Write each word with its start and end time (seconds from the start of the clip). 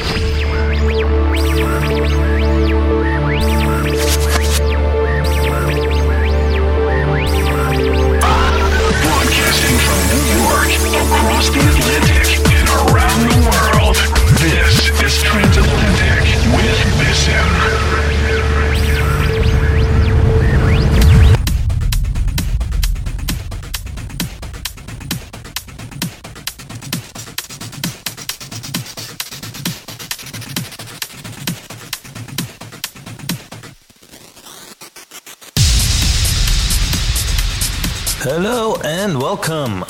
welcome. 0.00 0.47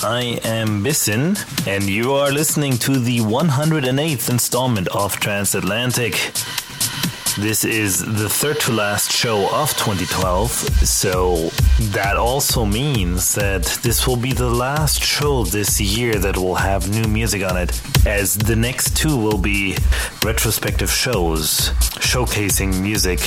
I 0.03 0.41
am 0.45 0.85
Bissen, 0.85 1.37
and 1.67 1.85
you 1.85 2.13
are 2.13 2.31
listening 2.31 2.79
to 2.79 2.99
the 2.99 3.19
108th 3.19 4.31
installment 4.31 4.87
of 4.89 5.19
Transatlantic. 5.19 6.13
This 7.37 7.65
is 7.65 7.99
the 7.99 8.29
third 8.29 8.61
to 8.61 8.73
last 8.73 9.11
show 9.11 9.49
of 9.53 9.71
2012, 9.77 10.51
so 10.87 11.51
that 11.93 12.17
also 12.17 12.65
means 12.65 13.35
that 13.35 13.65
this 13.83 14.07
will 14.07 14.17
be 14.17 14.33
the 14.33 14.49
last 14.49 15.03
show 15.03 15.45
this 15.45 15.81
year 15.81 16.15
that 16.15 16.37
will 16.37 16.57
have 16.57 16.89
new 16.91 17.09
music 17.09 17.43
on 17.43 17.57
it, 17.57 17.81
as 18.07 18.37
the 18.37 18.57
next 18.57 18.97
two 18.97 19.17
will 19.17 19.39
be 19.39 19.77
retrospective 20.25 20.91
shows 20.91 21.71
showcasing 22.01 22.81
music 22.81 23.21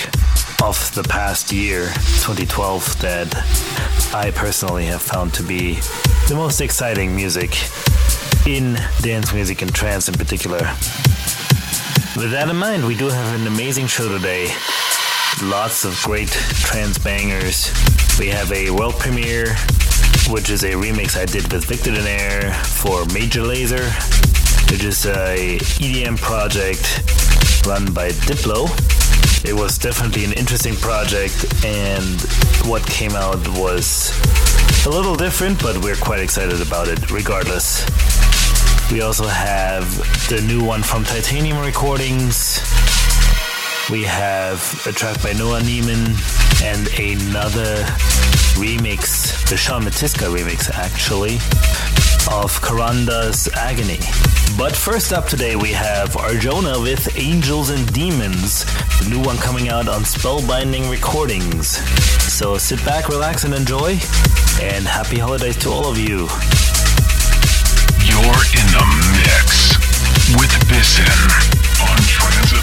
of 0.64 0.94
the 0.96 1.04
past 1.04 1.52
year, 1.52 1.86
2012, 2.22 3.02
that 3.02 3.28
I 4.14 4.32
personally 4.32 4.86
have 4.86 5.02
found 5.02 5.34
to 5.36 5.44
be 5.44 5.76
the 6.28 6.36
most 6.36 6.60
exciting 6.60 7.16
music 7.16 7.56
in 8.46 8.78
dance 9.02 9.34
music 9.34 9.62
and 9.62 9.74
trance 9.74 10.10
in 10.10 10.16
particular. 10.16 10.60
With 12.18 12.32
that 12.32 12.48
in 12.50 12.58
mind, 12.58 12.86
we 12.86 12.98
do 12.98 13.08
have 13.08 13.40
an 13.40 13.48
amazing 13.48 13.88
show 13.88 14.10
today. 14.10 14.54
Lots 15.42 15.86
of 15.86 15.98
great 16.04 16.30
trance 16.30 16.98
bangers. 16.98 17.72
We 18.20 18.28
have 18.28 18.52
a 18.52 18.70
world 18.70 18.96
premiere, 18.96 19.56
which 20.30 20.50
is 20.50 20.66
a 20.66 20.72
remix 20.72 21.18
I 21.18 21.26
did 21.26 21.52
with 21.52 21.64
Victor 21.64 21.92
Dinaire 21.92 22.54
for 22.66 23.06
Major 23.14 23.42
Lazer, 23.42 23.88
which 24.70 24.84
is 24.84 25.06
a 25.06 25.58
EDM 25.80 26.18
project 26.18 27.66
run 27.66 27.94
by 27.94 28.10
Diplo 28.28 29.01
it 29.44 29.54
was 29.54 29.78
definitely 29.78 30.26
an 30.26 30.34
interesting 30.34 30.76
project, 30.76 31.46
and 31.66 32.22
what 32.66 32.86
came 32.86 33.12
out 33.12 33.40
was 33.58 34.12
a 34.86 34.90
little 34.90 35.16
different, 35.16 35.62
but 35.62 35.78
we're 35.84 35.96
quite 35.96 36.20
excited 36.20 36.62
about 36.62 36.88
it 36.88 37.12
regardless. 37.12 37.86
We 38.92 39.02
also 39.02 39.26
have 39.26 39.86
the 40.30 40.42
new 40.42 40.64
one 40.64 40.84
from 40.84 41.04
Titanium 41.04 41.60
Recordings. 41.60 42.60
We 43.90 44.04
have 44.04 44.86
a 44.86 44.92
track 44.92 45.22
by 45.22 45.34
Noah 45.34 45.60
Neiman 45.60 46.16
and 46.64 46.88
another 46.98 47.84
remix, 48.56 49.50
the 49.50 49.58
Sean 49.58 49.84
Matiska 49.84 50.34
remix 50.34 50.70
actually, 50.70 51.36
of 52.32 52.62
Karanda's 52.62 53.50
Agony. 53.56 54.00
But 54.58 54.76
first 54.76 55.12
up 55.12 55.28
today, 55.28 55.56
we 55.56 55.72
have 55.72 56.12
Arjona 56.12 56.82
with 56.82 57.18
Angels 57.18 57.70
and 57.70 57.92
Demons, 57.92 58.64
the 59.00 59.08
new 59.10 59.20
one 59.20 59.38
coming 59.38 59.68
out 59.68 59.88
on 59.88 60.02
Spellbinding 60.02 60.90
Recordings. 60.90 61.78
So 62.32 62.58
sit 62.58 62.84
back, 62.86 63.10
relax, 63.10 63.44
and 63.44 63.54
enjoy, 63.54 64.00
and 64.62 64.86
happy 64.86 65.18
holidays 65.18 65.58
to 65.58 65.70
all 65.70 65.88
of 65.88 65.98
you. 65.98 66.30
You're 68.08 68.44
in 68.56 68.68
the 68.72 68.86
mix 69.18 69.76
with 70.38 70.54
Bissen 70.70 71.12
on 71.82 71.98
Transatlantic. 72.04 72.61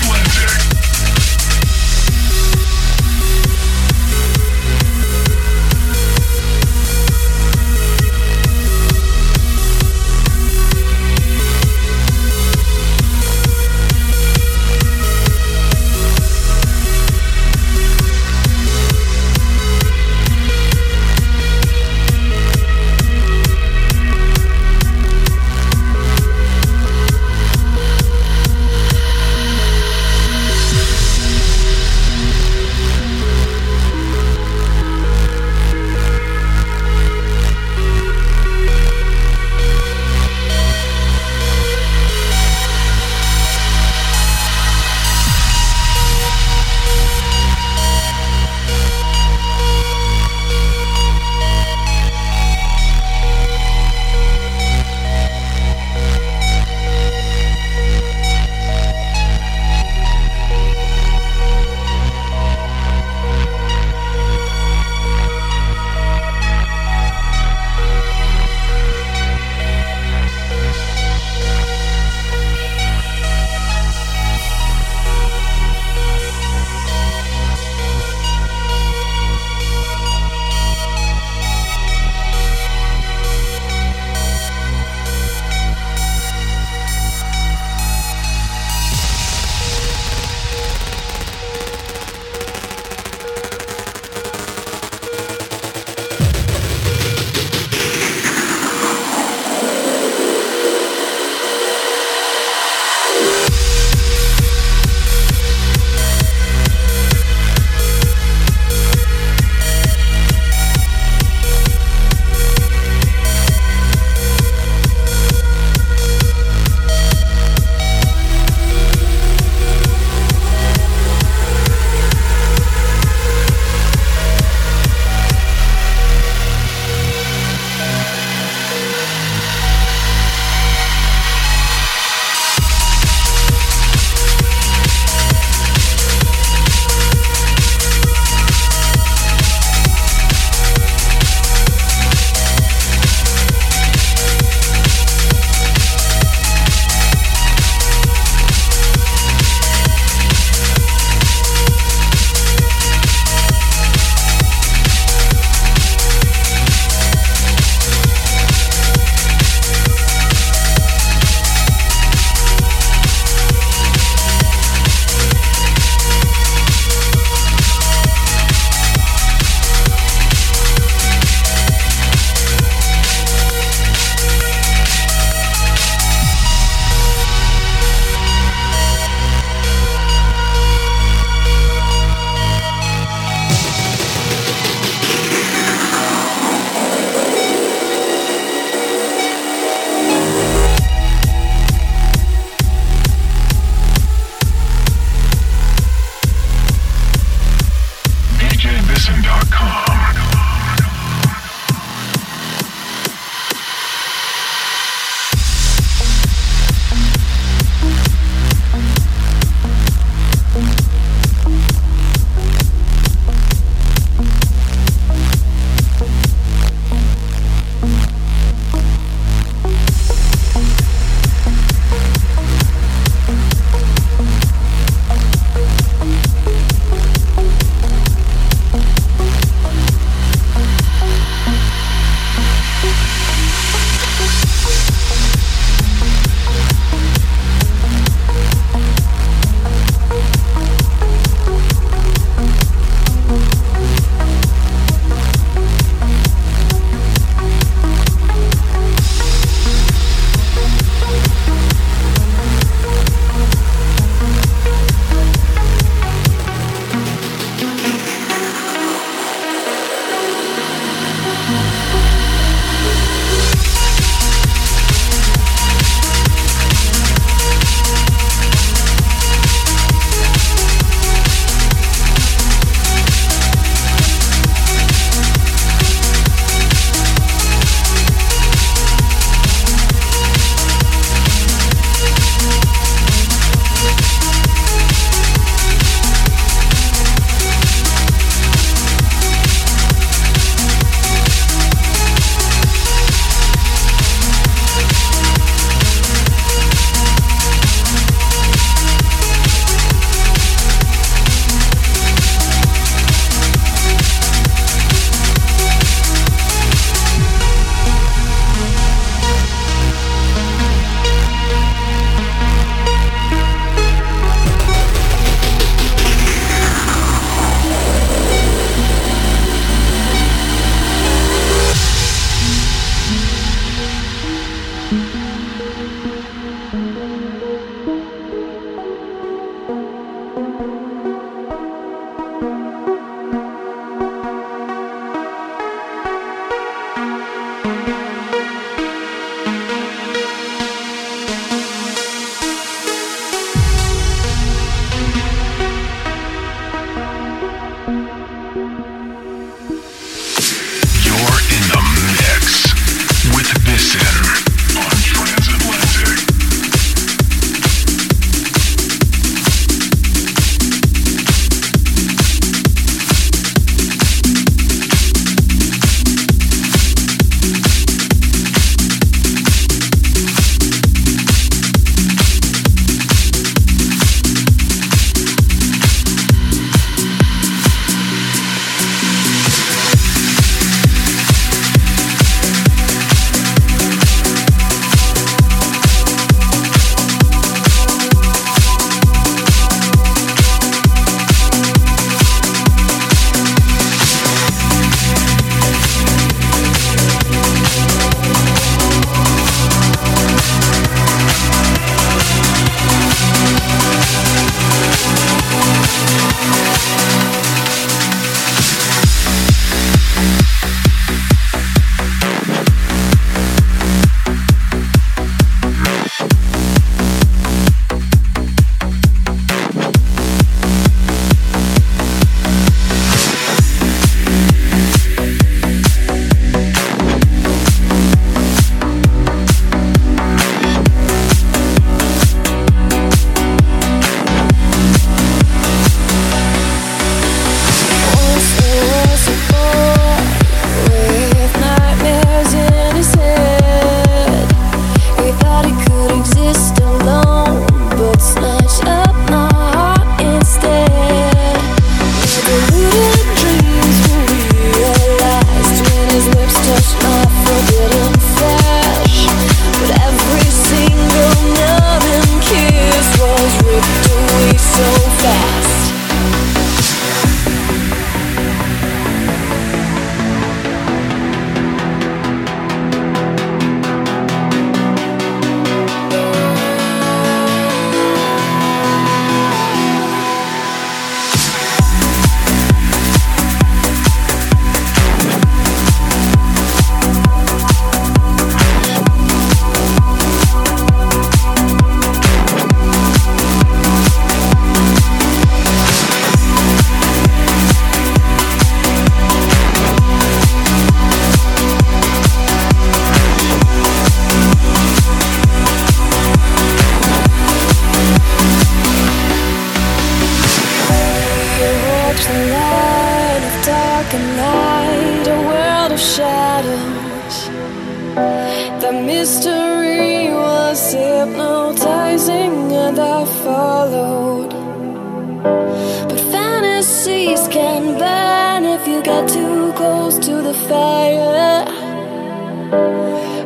Trees 527.28 527.47
can 527.49 527.99
burn 527.99 528.64
if 528.64 528.88
you 528.88 529.02
get 529.02 529.28
too 529.28 529.70
close 529.75 530.18
to 530.18 530.40
the 530.40 530.54
fire. 530.54 531.66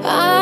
I 0.04 0.41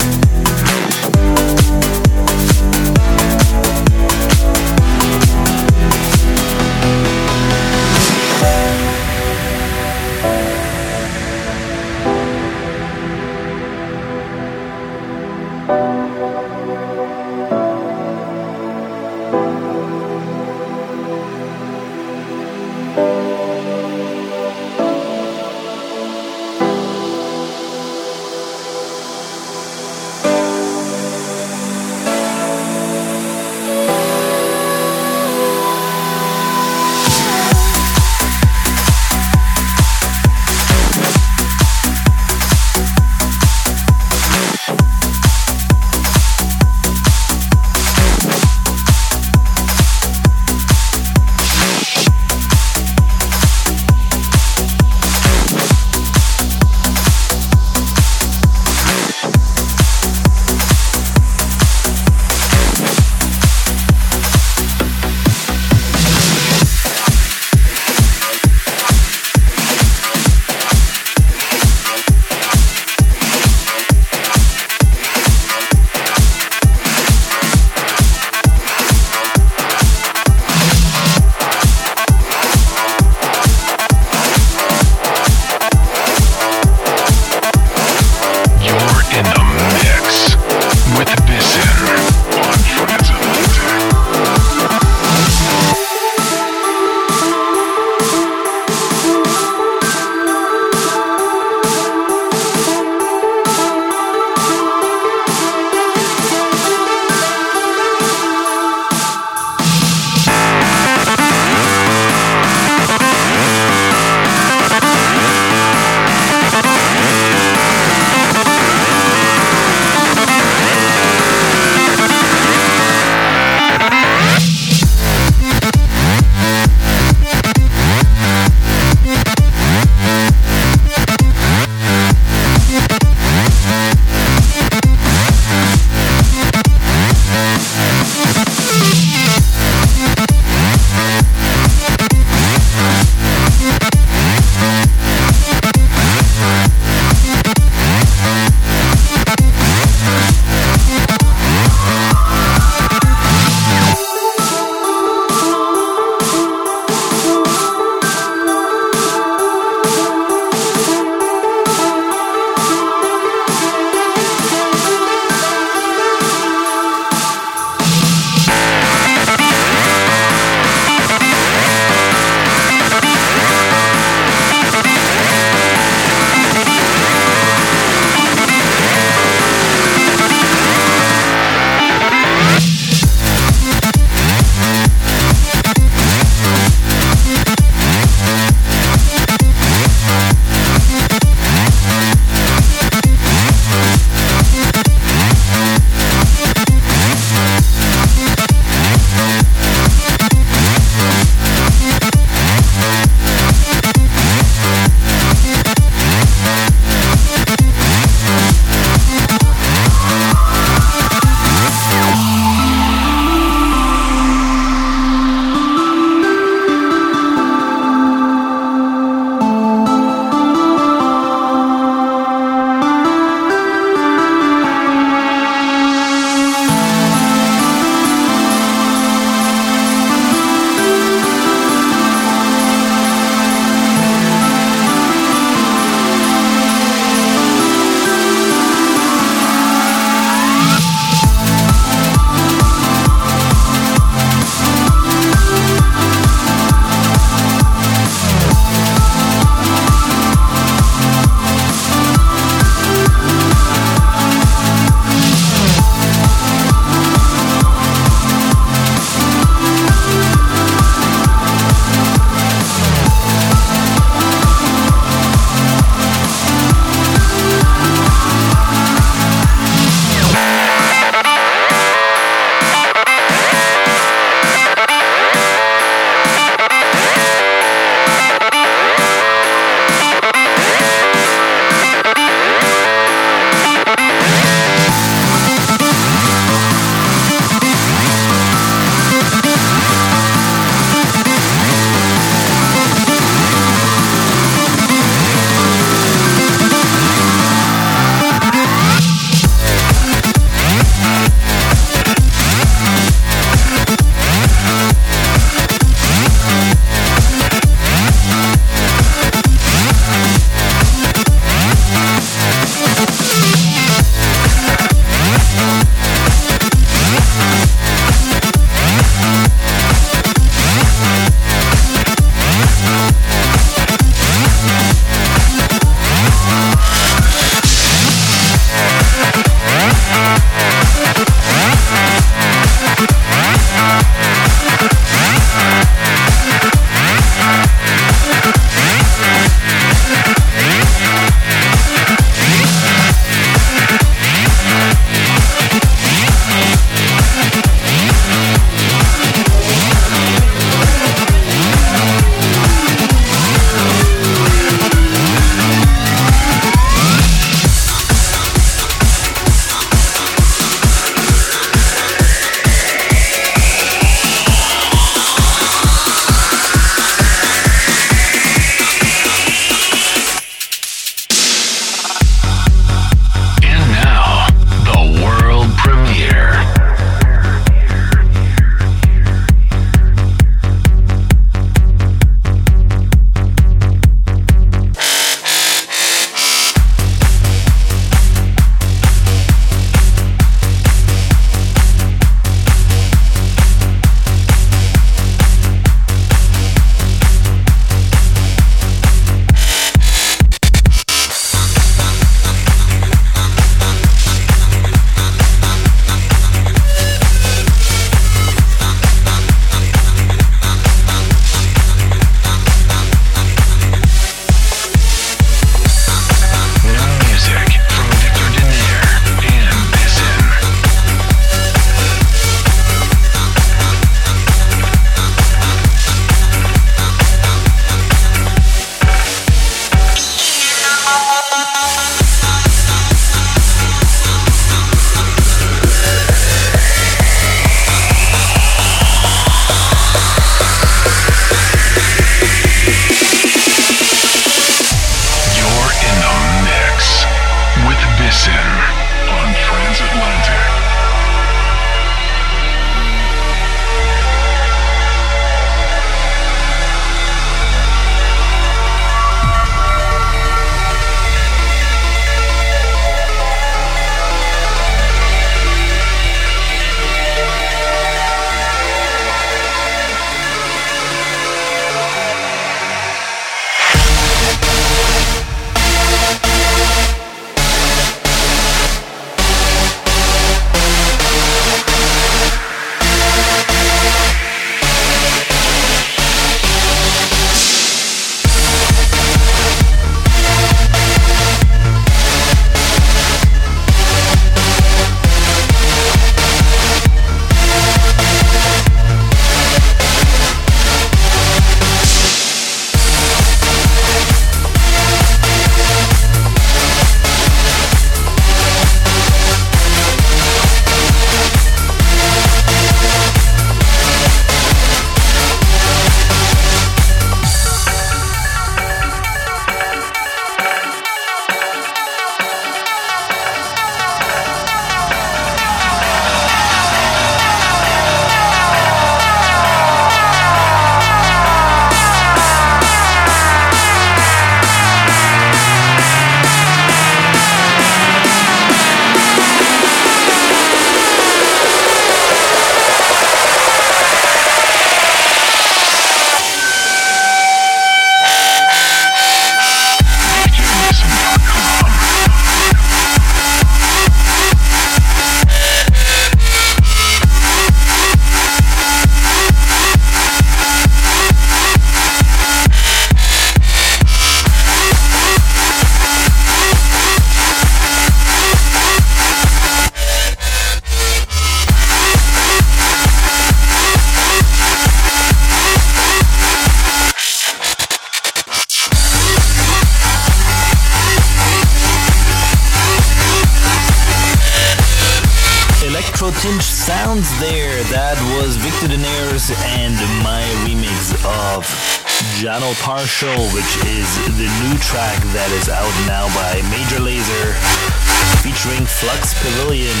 Pavilion. 599.44 600.00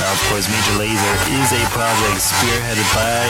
Now, 0.00 0.10
of 0.12 0.20
course, 0.30 0.48
Major 0.48 0.80
Lazer 0.80 1.16
is 1.36 1.52
a 1.52 1.60
project 1.76 2.24
spearheaded 2.24 2.88
by 2.96 3.28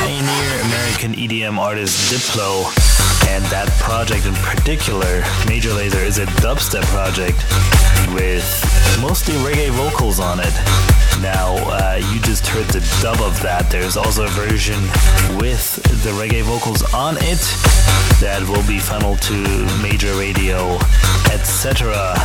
pioneer 0.00 0.62
American 0.64 1.12
EDM 1.12 1.58
artist 1.58 2.10
Diplo. 2.10 2.64
And 3.28 3.44
that 3.52 3.68
project 3.80 4.24
in 4.24 4.32
particular, 4.40 5.20
Major 5.46 5.68
Lazer, 5.70 6.02
is 6.06 6.16
a 6.16 6.24
dubstep 6.40 6.84
project 6.88 7.44
with 8.16 8.48
mostly 9.02 9.34
reggae 9.44 9.68
vocals 9.68 10.20
on 10.20 10.40
it. 10.40 10.54
Now, 11.20 11.56
uh, 11.68 12.00
you 12.10 12.18
just 12.22 12.46
heard 12.46 12.66
the 12.68 12.80
dub 13.02 13.20
of 13.20 13.40
that. 13.42 13.68
There's 13.70 13.98
also 13.98 14.24
a 14.24 14.28
version 14.28 14.80
with 15.36 15.76
the 16.02 16.16
reggae 16.16 16.42
vocals 16.42 16.82
on 16.94 17.18
it 17.20 17.44
that 18.24 18.40
will 18.48 18.66
be 18.66 18.78
funneled 18.78 19.20
to 19.22 19.36
major 19.82 20.14
radio, 20.14 20.78
etc. 21.30 22.16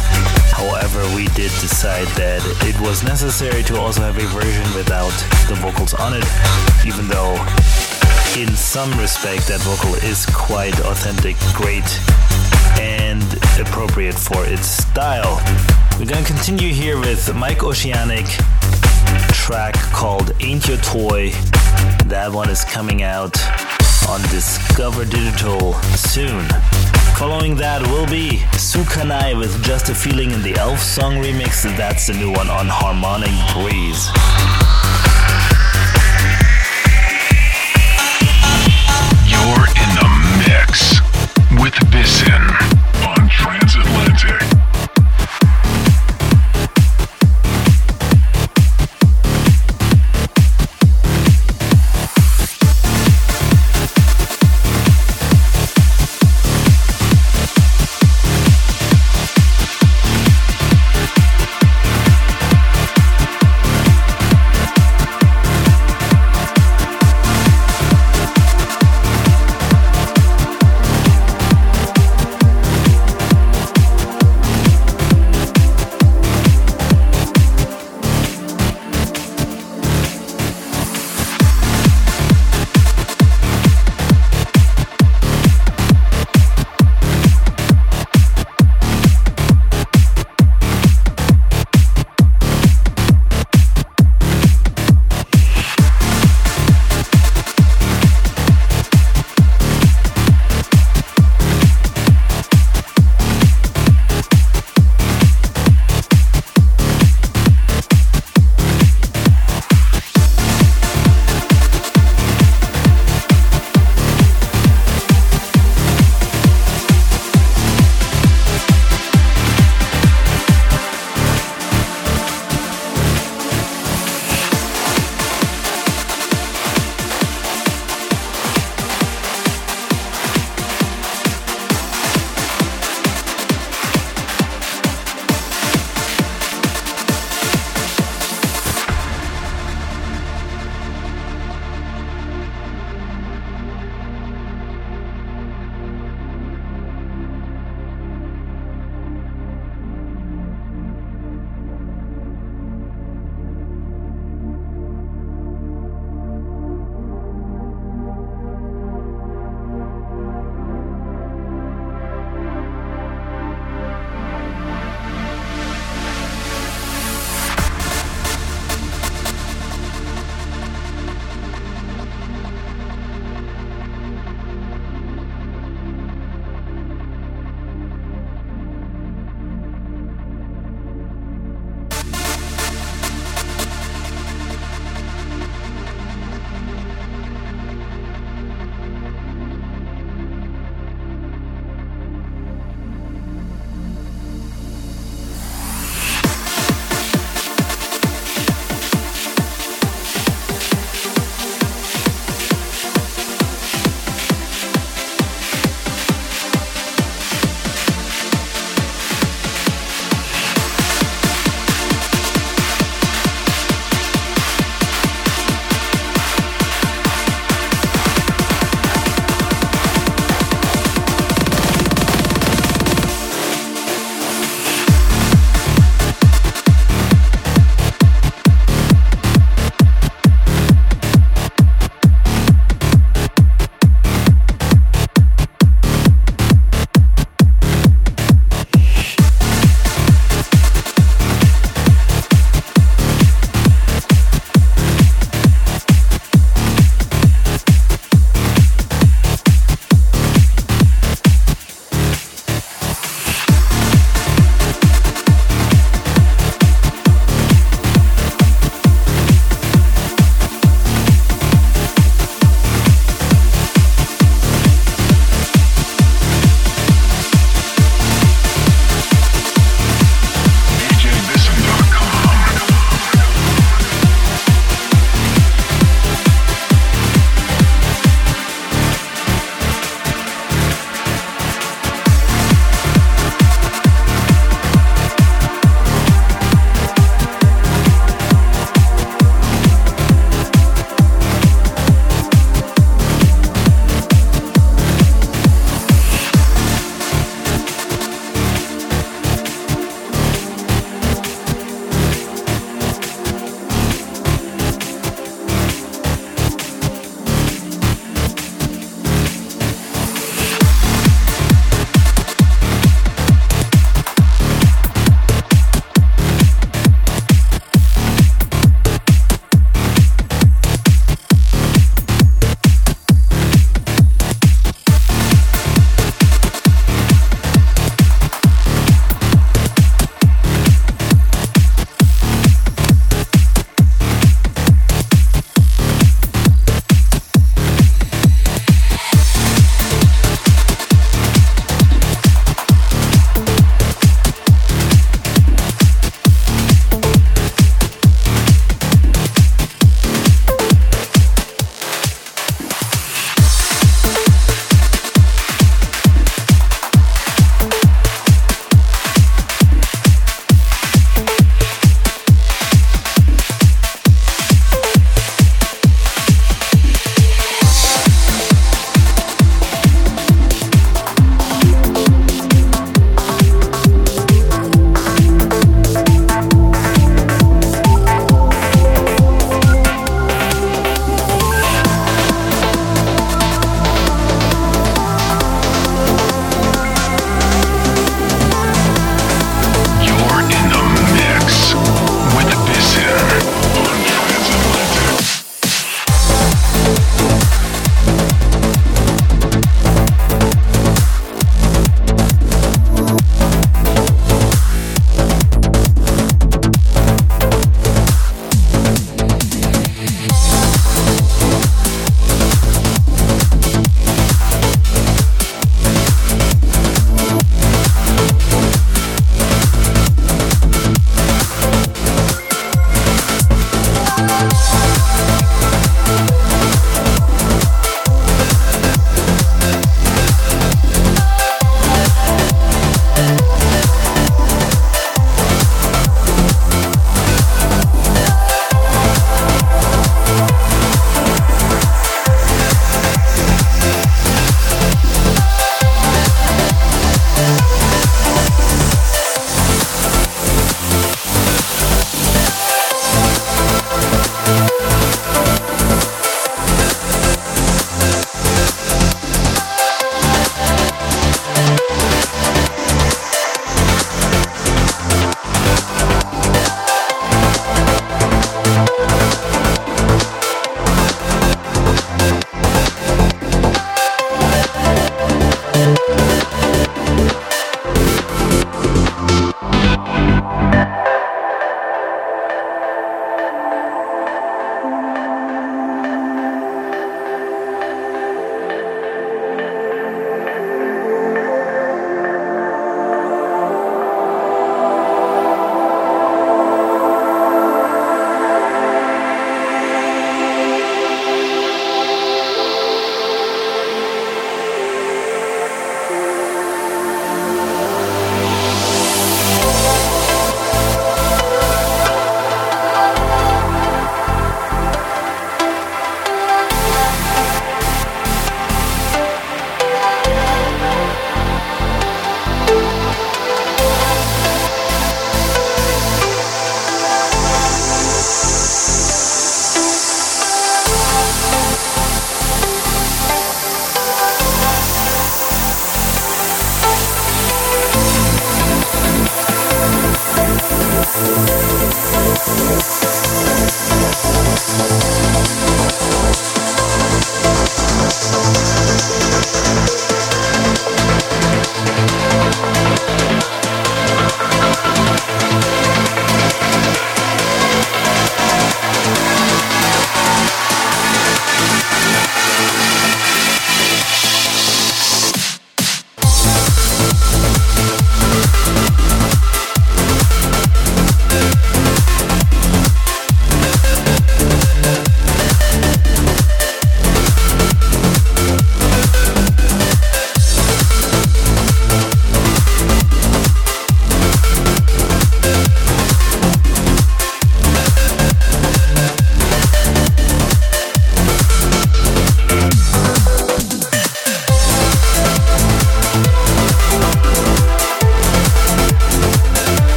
However, 0.56 1.04
we 1.14 1.28
did 1.36 1.52
decide 1.60 2.08
that 2.16 2.40
it 2.64 2.80
was 2.80 3.04
necessary 3.04 3.62
to 3.64 3.78
also 3.78 4.02
have 4.02 4.18
a 4.18 4.28
version 4.32 4.64
without 4.74 5.12
the 5.50 5.56
vocals 5.60 5.94
on 5.94 6.14
it, 6.16 6.24
even 6.88 7.10
though 7.10 7.36
in 8.40 8.56
some 8.56 8.90
respect 8.98 9.48
that 9.52 9.60
vocal 9.68 9.96
is 9.96 10.26
quite 10.28 10.80
authentic, 10.88 11.36
great, 11.60 11.84
and 12.80 13.22
appropriate 13.60 14.16
for 14.16 14.46
its 14.46 14.68
style. 14.68 15.44
We're 16.00 16.08
gonna 16.08 16.26
continue 16.26 16.72
here 16.72 16.98
with 17.00 17.36
Mike 17.36 17.62
Oceanic 17.62 18.26
track 19.36 19.76
called 19.92 20.32
Ain't 20.40 20.70
Your 20.70 20.78
Toy. 20.78 21.32
That 22.08 22.32
one 22.32 22.50
is 22.50 22.64
coming 22.64 23.04
out 23.04 23.36
on 24.08 24.22
Discover 24.32 25.04
Digital 25.04 25.74
soon. 26.00 26.48
Following 27.18 27.56
that 27.56 27.82
will 27.82 28.06
be 28.06 28.40
Sukanai 28.60 29.40
with 29.40 29.64
Just 29.64 29.88
a 29.88 29.96
Feeling 29.96 30.32
in 30.32 30.42
the 30.42 30.54
Elf 30.56 30.80
song 30.80 31.14
remix. 31.14 31.64
That's 31.78 32.08
the 32.08 32.14
new 32.14 32.30
one 32.30 32.50
on 32.50 32.68
Harmonic 32.68 33.32
Breeze. 33.56 34.12
You're 39.32 39.66
in 39.80 39.90
the 39.96 40.10
mix 40.44 41.00
with 41.64 41.76
Bissen 41.90 42.44
on 43.08 43.30
Transatlantic. 43.30 44.55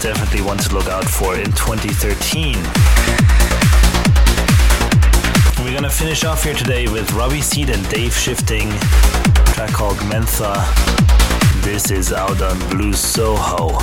Definitely 0.00 0.40
one 0.40 0.56
to 0.56 0.72
look 0.72 0.86
out 0.88 1.04
for 1.04 1.36
in 1.36 1.44
2013. 1.52 2.54
We're 5.62 5.74
gonna 5.74 5.90
finish 5.90 6.24
off 6.24 6.42
here 6.44 6.54
today 6.54 6.86
with 6.88 7.12
Robbie 7.12 7.42
Seed 7.42 7.68
and 7.68 7.86
Dave 7.90 8.14
Shifting, 8.14 8.70
track 9.52 9.72
called 9.72 9.98
Mentha. 10.08 10.54
This 11.62 11.90
is 11.90 12.12
out 12.14 12.40
on 12.40 12.58
Blue 12.70 12.94
Soho. 12.94 13.78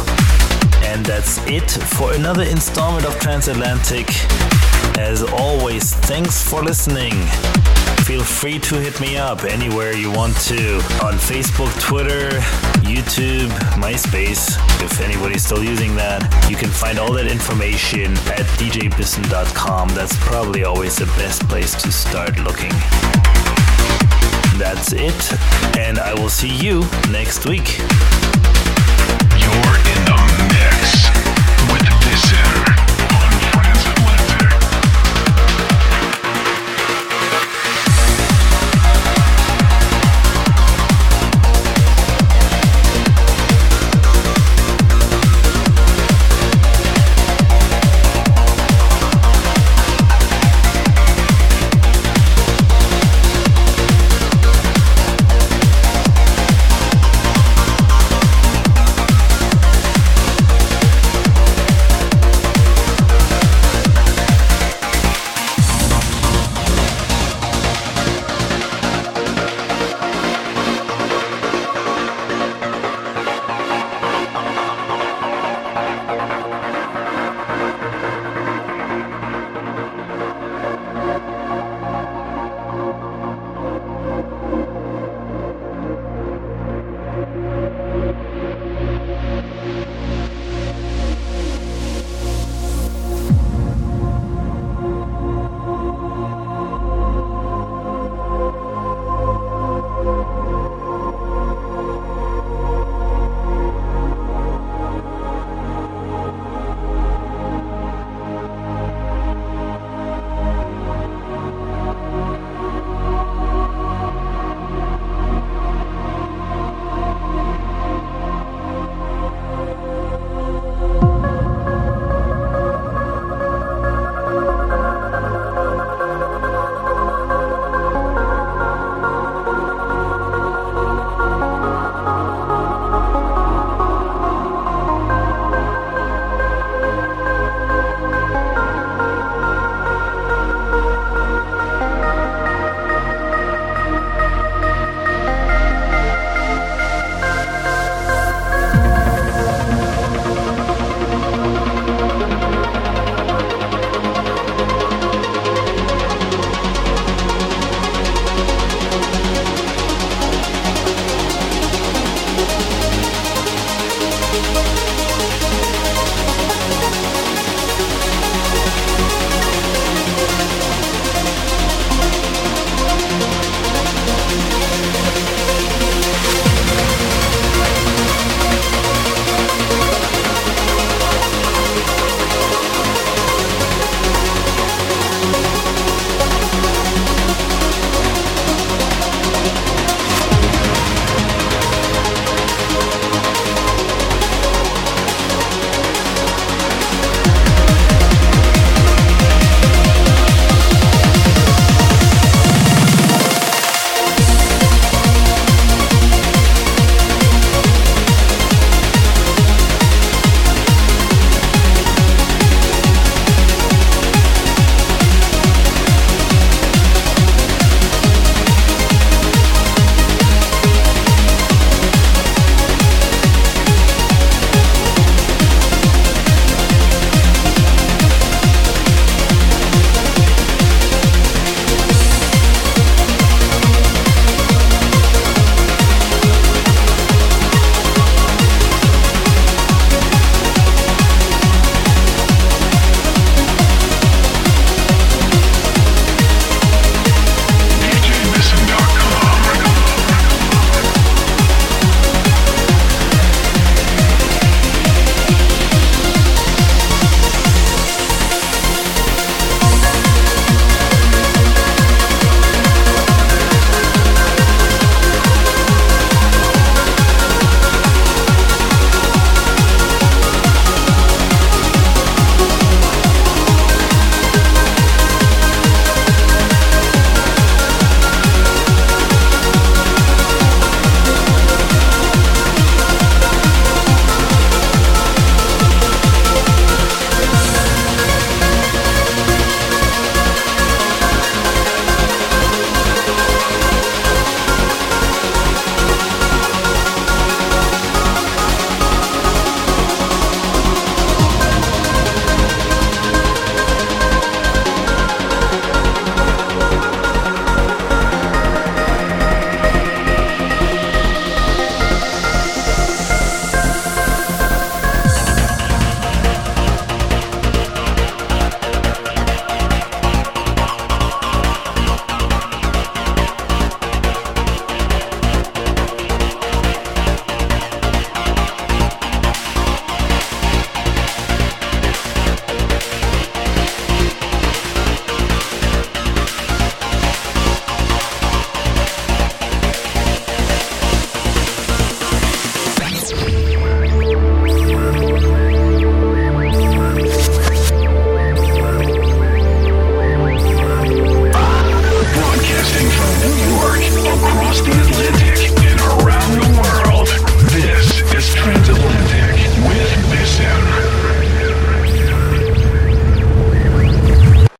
And 0.85 1.05
that's 1.05 1.37
it 1.45 1.69
for 1.69 2.13
another 2.13 2.43
installment 2.43 3.05
of 3.05 3.19
Transatlantic. 3.19 4.09
As 4.97 5.21
always, 5.21 5.93
thanks 5.93 6.41
for 6.41 6.63
listening. 6.63 7.13
Feel 8.07 8.23
free 8.23 8.57
to 8.59 8.75
hit 8.75 9.01
me 9.01 9.17
up 9.17 9.43
anywhere 9.43 9.91
you 9.91 10.09
want 10.09 10.33
to 10.43 10.75
on 11.03 11.15
Facebook, 11.15 11.77
Twitter, 11.81 12.29
YouTube, 12.87 13.49
MySpace, 13.75 14.55
if 14.81 15.01
anybody's 15.01 15.43
still 15.43 15.61
using 15.61 15.93
that. 15.97 16.23
You 16.49 16.55
can 16.55 16.69
find 16.69 16.99
all 16.99 17.11
that 17.11 17.27
information 17.27 18.13
at 18.31 18.47
djbissen.com. 18.55 19.89
That's 19.89 20.15
probably 20.21 20.63
always 20.63 20.95
the 20.95 21.05
best 21.17 21.49
place 21.49 21.75
to 21.81 21.91
start 21.91 22.39
looking. 22.39 22.71
That's 24.57 24.93
it, 24.93 25.77
and 25.77 25.99
I 25.99 26.13
will 26.13 26.29
see 26.29 26.55
you 26.55 26.85
next 27.11 27.45
week. 27.45 27.81